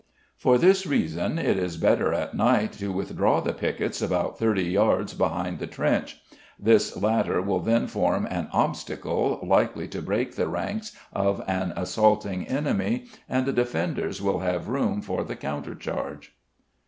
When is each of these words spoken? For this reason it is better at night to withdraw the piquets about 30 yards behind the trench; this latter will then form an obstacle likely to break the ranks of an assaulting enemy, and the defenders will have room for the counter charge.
For 0.35 0.57
this 0.57 0.87
reason 0.87 1.37
it 1.37 1.59
is 1.59 1.77
better 1.77 2.11
at 2.11 2.33
night 2.33 2.71
to 2.73 2.91
withdraw 2.91 3.39
the 3.39 3.53
piquets 3.53 4.01
about 4.01 4.39
30 4.39 4.63
yards 4.63 5.13
behind 5.13 5.59
the 5.59 5.67
trench; 5.67 6.17
this 6.59 6.97
latter 6.99 7.39
will 7.39 7.59
then 7.59 7.85
form 7.85 8.25
an 8.25 8.47
obstacle 8.51 9.39
likely 9.43 9.87
to 9.89 10.01
break 10.01 10.33
the 10.35 10.47
ranks 10.47 10.97
of 11.13 11.43
an 11.47 11.71
assaulting 11.75 12.47
enemy, 12.47 13.05
and 13.29 13.45
the 13.45 13.53
defenders 13.53 14.23
will 14.23 14.39
have 14.39 14.69
room 14.69 15.03
for 15.03 15.23
the 15.23 15.35
counter 15.35 15.75
charge. 15.75 16.33